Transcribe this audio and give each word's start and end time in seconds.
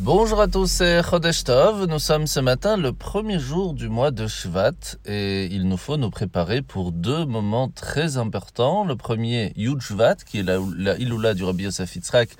Bonjour 0.00 0.40
à 0.40 0.46
tous, 0.46 0.70
c'est 0.70 1.02
Chodesh 1.02 1.42
Tov. 1.42 1.86
Nous 1.86 1.98
sommes 1.98 2.28
ce 2.28 2.38
matin 2.38 2.76
le 2.76 2.92
premier 2.92 3.40
jour 3.40 3.74
du 3.74 3.88
mois 3.88 4.12
de 4.12 4.28
Shvat 4.28 4.96
et 5.04 5.46
il 5.46 5.66
nous 5.66 5.76
faut 5.76 5.96
nous 5.96 6.08
préparer 6.08 6.62
pour 6.62 6.92
deux 6.92 7.24
moments 7.24 7.68
très 7.68 8.16
importants. 8.16 8.84
Le 8.84 8.94
premier, 8.94 9.52
Yud 9.56 9.80
Shvat, 9.80 10.14
qui 10.24 10.38
est 10.38 10.42
la, 10.44 10.60
la 10.76 10.96
Iloula 10.98 11.34
du 11.34 11.42
Rabbi 11.42 11.64
Yosef 11.64 11.96
Yitzhak, 11.96 12.30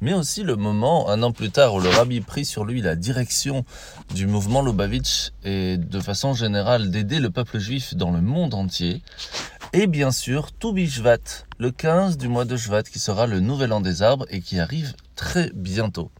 mais 0.00 0.14
aussi 0.14 0.44
le 0.44 0.54
moment, 0.54 1.10
un 1.10 1.24
an 1.24 1.32
plus 1.32 1.50
tard, 1.50 1.74
où 1.74 1.80
le 1.80 1.88
Rabbi 1.88 2.20
prit 2.20 2.44
sur 2.44 2.64
lui 2.64 2.82
la 2.82 2.94
direction 2.94 3.64
du 4.14 4.28
mouvement 4.28 4.62
Lubavitch 4.62 5.32
et 5.42 5.76
de 5.76 5.98
façon 5.98 6.34
générale 6.34 6.92
d'aider 6.92 7.18
le 7.18 7.30
peuple 7.30 7.58
juif 7.58 7.96
dans 7.96 8.12
le 8.12 8.20
monde 8.20 8.54
entier. 8.54 9.02
Et 9.72 9.88
bien 9.88 10.12
sûr, 10.12 10.52
Toubi 10.52 10.88
Shvat, 10.88 11.46
le 11.58 11.72
15 11.72 12.16
du 12.16 12.28
mois 12.28 12.44
de 12.44 12.56
Shvat, 12.56 12.84
qui 12.84 13.00
sera 13.00 13.26
le 13.26 13.40
nouvel 13.40 13.72
an 13.72 13.80
des 13.80 14.02
arbres 14.02 14.26
et 14.30 14.40
qui 14.40 14.60
arrive 14.60 14.94
très 15.16 15.50
bientôt. 15.52 16.12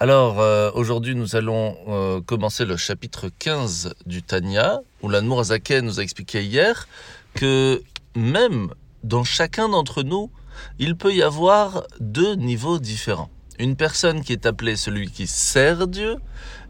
Alors, 0.00 0.38
euh, 0.38 0.70
aujourd'hui, 0.74 1.16
nous 1.16 1.34
allons 1.34 1.76
euh, 1.88 2.20
commencer 2.20 2.64
le 2.64 2.76
chapitre 2.76 3.30
15 3.36 3.94
du 4.06 4.22
Tanya, 4.22 4.78
où 5.02 5.08
l'Anmour 5.08 5.40
Azaken 5.40 5.84
nous 5.84 5.98
a 5.98 6.04
expliqué 6.04 6.44
hier 6.44 6.86
que 7.34 7.82
même 8.14 8.72
dans 9.02 9.24
chacun 9.24 9.68
d'entre 9.68 10.04
nous, 10.04 10.30
il 10.78 10.94
peut 10.94 11.12
y 11.12 11.20
avoir 11.20 11.82
deux 11.98 12.36
niveaux 12.36 12.78
différents. 12.78 13.28
Une 13.58 13.74
personne 13.74 14.22
qui 14.22 14.32
est 14.32 14.46
appelée 14.46 14.76
celui 14.76 15.10
qui 15.10 15.26
sert 15.26 15.88
Dieu 15.88 16.18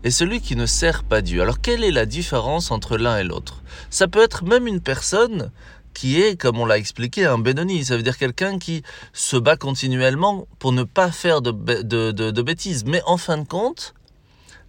et 0.04 0.10
celui 0.10 0.40
qui 0.40 0.56
ne 0.56 0.64
sert 0.64 1.04
pas 1.04 1.20
Dieu. 1.20 1.42
Alors, 1.42 1.60
quelle 1.60 1.84
est 1.84 1.90
la 1.90 2.06
différence 2.06 2.70
entre 2.70 2.96
l'un 2.96 3.18
et 3.18 3.24
l'autre? 3.24 3.62
Ça 3.90 4.08
peut 4.08 4.22
être 4.22 4.42
même 4.42 4.66
une 4.66 4.80
personne 4.80 5.50
qui 5.98 6.22
est, 6.22 6.40
comme 6.40 6.60
on 6.60 6.64
l'a 6.64 6.78
expliqué, 6.78 7.24
un 7.24 7.38
Benoni. 7.38 7.84
Ça 7.84 7.96
veut 7.96 8.04
dire 8.04 8.16
quelqu'un 8.16 8.60
qui 8.60 8.84
se 9.12 9.36
bat 9.36 9.56
continuellement 9.56 10.46
pour 10.60 10.70
ne 10.70 10.84
pas 10.84 11.10
faire 11.10 11.42
de, 11.42 11.50
de, 11.50 12.12
de, 12.12 12.30
de 12.30 12.42
bêtises. 12.42 12.84
Mais 12.84 13.02
en 13.04 13.16
fin 13.16 13.36
de 13.36 13.44
compte, 13.44 13.94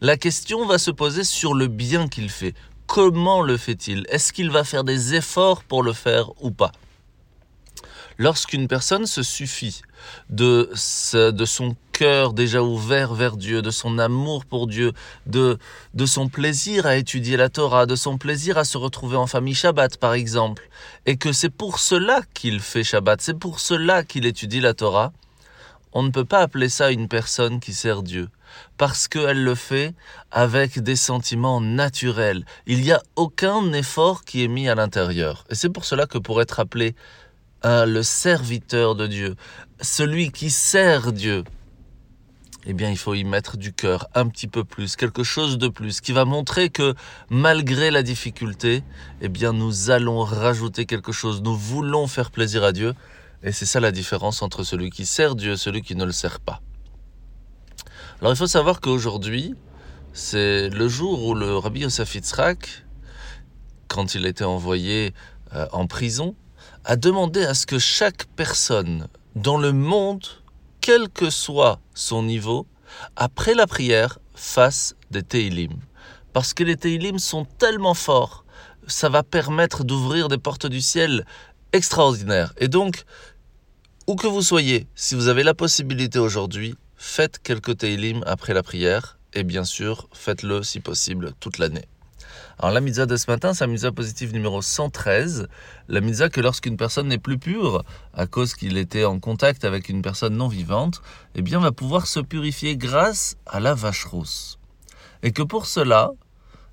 la 0.02 0.18
question 0.18 0.66
va 0.66 0.80
se 0.80 0.90
poser 0.90 1.24
sur 1.24 1.54
le 1.54 1.68
bien 1.68 2.08
qu'il 2.08 2.32
fait. 2.32 2.56
Comment 2.88 3.44
le 3.44 3.58
fait-il? 3.58 4.08
Est-ce 4.10 4.34
qu'il 4.34 4.50
va 4.50 4.64
faire 4.64 4.84
des 4.84 5.14
efforts 5.14 5.64
pour 5.64 5.84
le 5.84 5.94
faire 5.94 6.32
ou 6.42 6.50
pas? 6.50 6.72
Lorsqu'une 8.18 8.68
personne 8.68 9.06
se 9.06 9.22
suffit 9.22 9.84
de, 10.32 10.72
de 11.14 11.46
son 11.46 11.76
cœur 12.00 12.32
déjà 12.32 12.64
ouvert 12.64 13.14
vers 13.14 13.36
Dieu, 13.36 13.62
de 13.62 13.72
son 13.72 14.00
amour 14.00 14.46
pour 14.46 14.68
Dieu, 14.68 14.94
de, 15.26 15.58
de 15.94 16.06
son 16.06 16.30
plaisir 16.30 16.86
à 16.86 16.96
étudier 16.96 17.36
la 17.36 17.50
Torah, 17.50 17.86
de 17.86 17.98
son 17.98 18.18
plaisir 18.18 18.58
à 18.58 18.64
se 18.64 18.78
retrouver 18.78 19.18
en 19.18 19.28
famille 19.28 19.54
Shabbat 19.54 19.98
par 19.98 20.14
exemple, 20.14 20.70
et 21.06 21.18
que 21.18 21.34
c'est 21.34 21.50
pour 21.50 21.78
cela 21.78 22.22
qu'il 22.34 22.62
fait 22.62 22.86
Shabbat, 22.86 23.20
c'est 23.20 23.38
pour 23.38 23.60
cela 23.60 24.06
qu'il 24.06 24.26
étudie 24.26 24.62
la 24.62 24.74
Torah, 24.74 25.12
on 25.92 26.04
ne 26.04 26.10
peut 26.10 26.24
pas 26.24 26.40
appeler 26.40 26.70
ça 26.70 26.90
une 26.90 27.10
personne 27.10 27.60
qui 27.60 27.74
sert 27.74 28.02
Dieu, 28.02 28.30
parce 28.78 29.10
qu'elle 29.10 29.44
le 29.44 29.56
fait 29.56 29.94
avec 30.32 30.80
des 30.80 30.96
sentiments 30.96 31.60
naturels. 31.60 32.46
Il 32.66 32.80
n'y 32.80 32.94
a 32.94 33.04
aucun 33.18 33.74
effort 33.74 34.24
qui 34.24 34.46
est 34.46 34.48
mis 34.48 34.70
à 34.70 34.76
l'intérieur. 34.76 35.44
Et 35.50 35.56
c'est 35.56 35.70
pour 35.70 35.84
cela 35.84 36.06
que 36.06 36.18
pour 36.18 36.42
être 36.42 36.62
appelé 36.62 36.96
euh, 37.66 37.86
le 37.86 38.04
serviteur 38.04 38.96
de 38.96 39.06
Dieu, 39.06 39.36
celui 39.82 40.32
qui 40.32 40.50
sert 40.50 41.12
Dieu, 41.12 41.44
eh 42.66 42.74
bien, 42.74 42.90
il 42.90 42.98
faut 42.98 43.14
y 43.14 43.24
mettre 43.24 43.58
du 43.58 43.74
cœur 43.74 44.08
un 44.16 44.28
petit 44.28 44.48
peu 44.48 44.64
plus, 44.64 44.96
quelque 44.96 45.24
chose 45.24 45.58
de 45.58 45.70
plus, 45.70 46.02
qui 46.02 46.12
va 46.12 46.26
montrer 46.26 46.70
que 46.70 46.94
malgré 47.30 47.90
la 47.90 48.04
difficulté, 48.04 48.84
eh 49.22 49.30
bien, 49.30 49.54
nous 49.54 49.90
allons 49.92 50.24
rajouter 50.24 50.86
quelque 50.86 51.12
chose. 51.12 51.42
Nous 51.42 51.56
voulons 51.56 52.08
faire 52.08 52.32
plaisir 52.32 52.64
à 52.64 52.72
Dieu. 52.72 52.94
Et 53.42 53.54
c'est 53.54 53.66
ça 53.66 53.80
la 53.80 53.92
différence 53.92 54.42
entre 54.42 54.64
celui 54.64 54.90
qui 54.90 55.06
sert 55.06 55.36
Dieu 55.36 55.54
et 55.54 55.58
celui 55.58 55.82
qui 55.82 55.96
ne 55.96 56.04
le 56.04 56.12
sert 56.12 56.42
pas. 56.42 56.62
Alors, 58.20 58.34
il 58.34 58.36
faut 58.36 58.48
savoir 58.48 58.82
qu'aujourd'hui, 58.82 59.56
c'est 60.12 60.70
le 60.70 60.90
jour 60.90 61.26
où 61.26 61.34
le 61.34 61.58
Rabbi 61.58 61.82
Yosef 61.82 62.16
Yitzhak, 62.16 62.86
quand 63.88 64.16
il 64.16 64.26
était 64.26 64.44
envoyé 64.44 65.14
euh, 65.56 65.66
en 65.72 65.88
prison, 65.88 66.36
a 66.84 66.98
demandé 66.98 67.44
à 67.46 67.54
ce 67.54 67.66
que 67.66 67.80
chaque 67.80 68.26
personne 68.36 69.08
dans 69.36 69.58
le 69.58 69.72
monde, 69.72 70.26
quel 70.82 71.10
que 71.10 71.30
soit 71.30 71.80
son 71.94 72.24
niveau, 72.24 72.66
après 73.16 73.54
la 73.54 73.68
prière, 73.68 74.20
fasse 74.34 74.96
des 75.12 75.24
Teilim. 75.24 75.80
Parce 76.34 76.54
que 76.54 76.64
les 76.64 76.78
Teilim 76.78 77.20
sont 77.20 77.46
tellement 77.46 77.94
forts, 77.94 78.46
ça 78.88 79.10
va 79.10 79.24
permettre 79.24 79.84
d'ouvrir 79.84 80.28
des 80.28 80.38
portes 80.38 80.68
du 80.68 80.82
ciel 80.82 81.26
extraordinaires. 81.74 82.54
Et 82.58 82.68
donc, 82.68 83.04
où 84.08 84.16
que 84.16 84.28
vous 84.28 84.42
soyez, 84.42 84.88
si 84.96 85.16
vous 85.16 85.28
avez 85.28 85.44
la 85.44 85.54
possibilité 85.54 86.20
aujourd'hui, 86.20 86.76
faites 86.96 87.40
quelques 87.42 87.78
Teilim 87.78 88.24
après 88.26 88.54
la 88.54 88.64
prière, 88.64 89.20
et 89.34 89.44
bien 89.44 89.64
sûr, 89.64 90.08
faites-le 90.12 90.64
si 90.64 90.80
possible 90.80 91.34
toute 91.40 91.60
l'année. 91.60 91.86
Alors 92.58 92.74
la 92.74 92.82
mitzvah 92.82 93.06
de 93.06 93.16
ce 93.16 93.30
matin, 93.30 93.54
c'est 93.54 93.64
la 93.64 93.72
mitzvah 93.72 93.92
positive 93.92 94.34
numéro 94.34 94.62
113. 94.62 95.48
La 95.88 96.02
mitzvah 96.02 96.30
que 96.30 96.42
lorsqu'une 96.42 96.78
personne 96.78 97.08
n'est 97.08 97.18
plus 97.18 97.38
pure, 97.38 97.84
à 98.14 98.28
cause 98.28 98.54
qu'il 98.54 98.78
était 98.78 99.06
en 99.06 99.20
contact 99.20 99.66
avec 99.66 99.90
une 99.90 100.02
personne 100.02 100.36
non 100.36 100.48
vivante, 100.48 101.02
eh 101.36 101.42
bien 101.42 101.60
va 101.60 101.72
pouvoir 101.72 102.08
se 102.08 102.20
purifier 102.20 102.78
grâce 102.78 103.38
à 103.46 103.60
la 103.60 103.74
vache 103.74 104.06
rousse. 104.06 104.60
Et 105.24 105.32
que 105.32 105.44
pour 105.44 105.66
cela, 105.66 106.12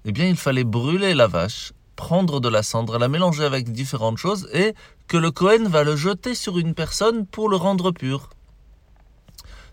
eh 0.04 0.12
bien 0.12 0.27
il 0.27 0.37
fallait 0.37 0.65
brûler 0.65 1.15
la 1.15 1.27
vache, 1.27 1.72
prendre 1.97 2.41
de 2.41 2.48
la 2.48 2.62
cendre, 2.62 2.98
la 2.98 3.09
mélanger 3.09 3.44
avec 3.44 3.72
différentes 3.72 4.19
choses, 4.19 4.48
et 4.53 4.75
que 5.09 5.16
le 5.16 5.31
Cohen 5.31 5.69
va 5.69 5.84
le 5.84 5.97
jeter 5.97 6.34
sur 6.34 6.59
une 6.59 6.75
personne 6.75 7.27
pour 7.27 7.48
le 7.48 7.56
rendre 7.56 7.91
pur. 7.91 8.31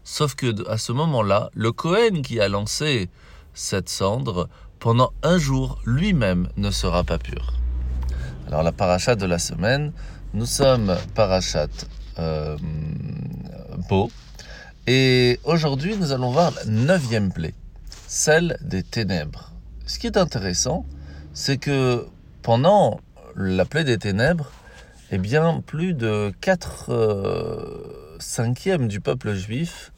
Sauf 0.03 0.35
que 0.35 0.67
à 0.69 0.77
ce 0.77 0.91
moment-là, 0.91 1.49
le 1.53 1.71
Cohen 1.71 2.21
qui 2.23 2.39
a 2.39 2.49
lancé 2.49 3.09
cette 3.53 3.89
cendre 3.89 4.49
pendant 4.83 5.13
un 5.23 5.37
jour 5.37 5.79
lui-même 5.85 6.49
ne 6.57 6.69
sera 6.69 7.05
pas 7.05 7.17
pur. 7.17 7.53
Alors 8.47 8.63
la 8.63 8.73
paracha 8.73 9.15
de 9.15 9.25
la 9.25 9.39
semaine, 9.39 9.93
nous 10.33 10.45
sommes 10.45 10.97
parachat 11.15 11.69
euh, 12.19 12.57
Beau, 13.87 14.11
et 14.85 15.39
aujourd'hui 15.45 15.95
nous 15.95 16.11
allons 16.11 16.31
voir 16.31 16.51
la 16.51 16.65
neuvième 16.65 17.31
plaie, 17.31 17.53
celle 18.07 18.57
des 18.59 18.83
ténèbres. 18.83 19.53
Ce 19.85 19.99
qui 19.99 20.07
est 20.07 20.17
intéressant, 20.17 20.85
c'est 21.33 21.57
que 21.57 22.05
pendant 22.41 22.99
la 23.37 23.63
plaie 23.63 23.85
des 23.85 23.97
ténèbres, 23.97 24.51
eh 25.11 25.17
bien 25.17 25.63
plus 25.65 25.93
de 25.93 26.33
4 26.41 26.89
euh, 26.89 28.17
cinquièmes 28.19 28.89
du 28.89 28.99
peuple 28.99 29.33
juif 29.33 29.93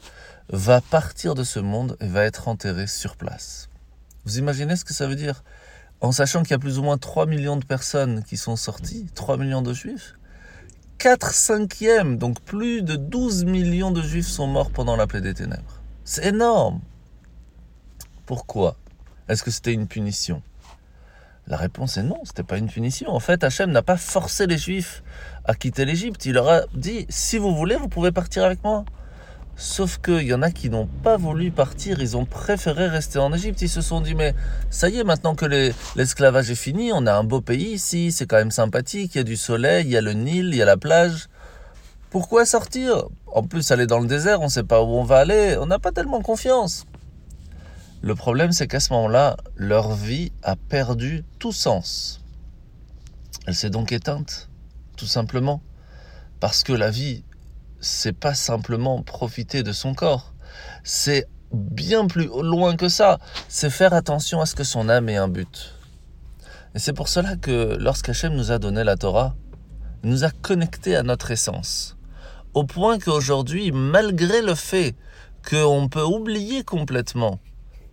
va 0.50 0.80
partir 0.80 1.34
de 1.34 1.44
ce 1.44 1.60
monde 1.60 1.98
et 2.02 2.08
va 2.08 2.24
être 2.24 2.48
enterré 2.50 2.86
sur 2.86 3.16
place. 3.16 3.68
Vous 4.26 4.40
imaginez 4.40 4.76
ce 4.76 4.84
que 4.84 4.94
ça 4.94 5.08
veut 5.08 5.16
dire 5.16 5.44
En 6.02 6.12
sachant 6.12 6.42
qu'il 6.42 6.52
y 6.52 6.56
a 6.56 6.60
plus 6.60 6.80
ou 6.80 6.84
moins 6.84 6.98
3 6.98 7.26
millions 7.28 7.58
de 7.58 7.66
personnes 7.66 8.24
qui 8.24 8.38
sont 8.38 8.56
sorties, 8.56 9.06
3 9.14 9.38
millions 9.38 9.62
de 9.62 9.74
juifs, 9.74 10.16
4 10.98 11.32
cinquièmes, 11.32 12.18
donc 12.18 12.42
plus 12.42 12.82
de 12.82 12.96
12 12.96 13.46
millions 13.46 13.92
de 13.92 14.02
juifs 14.02 14.28
sont 14.28 14.48
morts 14.48 14.72
pendant 14.72 14.96
la 14.96 15.08
plaie 15.08 15.22
des 15.22 15.34
ténèbres. 15.34 15.82
C'est 16.04 16.26
énorme 16.26 16.82
Pourquoi? 18.26 18.78
Est-ce 19.28 19.44
que 19.44 19.52
c'était 19.52 19.74
une 19.74 19.88
punition? 19.88 20.42
La 21.48 21.58
réponse 21.58 21.98
est 21.98 22.04
non, 22.04 22.20
c'était 22.24 22.44
pas 22.44 22.58
une 22.58 22.68
punition. 22.68 23.10
En 23.12 23.20
fait, 23.20 23.44
Hachem 23.44 23.72
n'a 23.72 23.84
pas 23.84 23.98
forcé 23.98 24.48
les 24.48 24.58
juifs 24.58 25.04
à 25.44 25.54
quitter 25.54 25.86
l'Égypte. 25.86 26.26
Il 26.26 26.34
leur 26.34 26.50
a 26.50 26.62
dit, 26.74 27.06
si 27.10 27.38
vous 27.38 27.56
voulez, 27.56 27.76
vous 27.76 27.88
pouvez 27.88 28.12
partir 28.12 28.44
avec 28.44 28.64
moi. 28.64 28.84
Sauf 29.58 30.00
qu'il 30.00 30.24
y 30.24 30.34
en 30.34 30.42
a 30.42 30.52
qui 30.52 30.70
n'ont 30.70 30.88
pas 30.88 31.16
voulu 31.16 31.50
partir, 31.50 32.02
ils 32.02 32.18
ont 32.18 32.26
préféré 32.26 32.88
rester 32.88 33.20
en 33.20 33.32
Égypte. 33.32 33.62
Ils 33.62 33.70
se 33.70 33.82
sont 33.82 34.02
dit, 34.02 34.14
mais 34.14 34.36
ça 34.70 34.90
y 34.90 34.98
est, 34.98 35.04
maintenant 35.06 35.34
que 35.34 35.46
l'esclavage 35.96 36.52
est 36.52 36.56
fini, 36.56 36.92
on 36.94 37.06
a 37.08 37.14
un 37.14 37.24
beau 37.24 37.40
pays 37.40 37.72
ici, 37.72 38.12
c'est 38.12 38.26
quand 38.26 38.36
même 38.36 38.52
sympathique, 38.52 39.16
il 39.16 39.20
y 39.20 39.22
a 39.22 39.24
du 39.24 39.38
soleil, 39.38 39.86
il 39.86 39.92
y 39.92 39.98
a 39.98 40.02
le 40.02 40.12
Nil, 40.12 40.48
il 40.48 40.56
y 40.56 40.62
a 40.62 40.66
la 40.66 40.76
plage. 40.76 41.30
Pourquoi 42.10 42.46
sortir? 42.46 43.06
En 43.28 43.44
plus, 43.44 43.72
aller 43.72 43.88
dans 43.88 44.00
le 44.00 44.08
désert, 44.08 44.42
on 44.42 44.46
ne 44.46 44.50
sait 44.50 44.64
pas 44.64 44.82
où 44.82 44.88
on 44.88 45.04
va 45.04 45.20
aller, 45.20 45.58
on 45.58 45.68
n'a 45.68 45.80
pas 45.80 45.92
tellement 45.92 46.22
confiance. 46.22 46.86
Le 48.02 48.14
problème, 48.14 48.52
c'est 48.52 48.68
qu'à 48.68 48.82
ce 48.82 48.92
moment-là, 48.94 49.38
leur 49.56 49.94
vie 49.94 50.32
a 50.44 50.56
perdu 50.56 51.24
tout 51.40 51.54
sens. 51.54 52.22
Elle 53.48 53.56
s'est 53.56 53.70
donc 53.70 53.92
éteinte, 53.92 54.50
tout 54.98 55.08
simplement. 55.08 55.62
Parce 56.40 56.64
que 56.64 56.74
la 56.74 56.92
vie 56.92 57.24
c'est 57.80 58.18
pas 58.18 58.34
simplement 58.34 59.02
profiter 59.02 59.64
de 59.64 59.72
son 59.72 59.94
corps. 59.94 60.34
C'est 60.84 61.28
bien 61.52 62.08
plus 62.08 62.28
loin 62.28 62.76
que 62.76 62.90
ça. 62.90 63.20
C'est 63.48 63.70
faire 63.70 63.94
attention 63.94 64.42
à 64.42 64.46
ce 64.46 64.56
que 64.56 64.64
son 64.64 64.90
âme 64.90 65.10
ait 65.10 65.18
un 65.18 65.28
but. 65.28 65.74
Et 66.74 66.80
c'est 66.80 66.94
pour 66.94 67.08
cela 67.08 67.36
que 67.36 67.78
lorsqu'Hachem 67.80 68.34
nous 68.34 68.52
a 68.52 68.60
donné 68.60 68.84
la 68.84 68.98
Torah, 68.98 69.36
il 70.04 70.10
nous 70.10 70.24
a 70.24 70.30
connectés 70.30 70.96
à 70.96 71.04
notre 71.04 71.32
essence. 71.32 71.98
Au 72.54 72.64
point 72.64 73.00
qu'aujourd'hui, 73.00 73.72
malgré 73.72 74.42
le 74.42 74.56
fait 74.56 74.96
qu'on 75.50 75.88
peut 75.90 76.04
oublier 76.04 76.64
complètement 76.64 77.40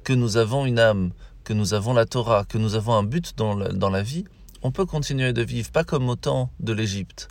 que 0.05 0.13
nous 0.13 0.37
avons 0.37 0.67
une 0.67 0.79
âme, 0.79 1.13
que 1.45 1.53
nous 1.53 1.75
avons 1.75 1.93
la 1.93 2.07
Torah, 2.07 2.45
que 2.45 2.59
nous 2.59 2.75
avons 2.75 2.95
un 2.95 3.03
but 3.03 3.37
dans 3.37 3.55
la, 3.55 3.69
dans 3.69 3.91
la 3.91 4.03
vie, 4.03 4.25
on 4.63 4.71
peut 4.71 4.87
continuer 4.87 5.33
de 5.33 5.43
vivre, 5.43 5.71
pas 5.71 5.85
comme 5.85 6.09
au 6.09 6.17
temps 6.17 6.51
de 6.61 6.73
l'Égypte. 6.73 7.29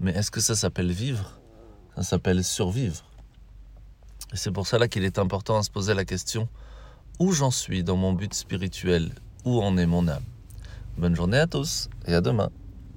Mais 0.00 0.12
est-ce 0.12 0.30
que 0.30 0.40
ça 0.40 0.54
s'appelle 0.54 0.90
vivre? 0.90 1.41
Ça 1.96 2.02
s'appelle 2.02 2.42
survivre. 2.44 3.04
Et 4.32 4.36
c'est 4.36 4.50
pour 4.50 4.66
cela 4.66 4.88
qu'il 4.88 5.04
est 5.04 5.18
important 5.18 5.58
à 5.58 5.62
se 5.62 5.70
poser 5.70 5.94
la 5.94 6.04
question 6.04 6.48
où 7.18 7.32
j'en 7.32 7.50
suis 7.50 7.84
dans 7.84 7.96
mon 7.96 8.12
but 8.12 8.32
spirituel? 8.32 9.12
Où 9.44 9.60
en 9.60 9.76
est 9.76 9.86
mon 9.86 10.08
âme? 10.08 10.24
Bonne 10.96 11.14
journée 11.14 11.38
à 11.38 11.46
tous 11.46 11.88
et 12.06 12.14
à 12.14 12.20
demain. 12.20 12.50